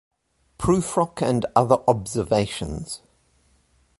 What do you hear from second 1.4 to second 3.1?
other observations".